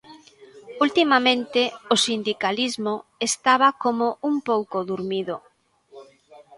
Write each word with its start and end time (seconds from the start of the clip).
Ultimamente 0.85 1.61
o 1.93 1.95
sindicalismo 2.05 2.93
estaba 3.29 3.67
como 3.83 4.07
un 4.29 4.35
pouco 4.49 4.77
durmido. 4.91 5.35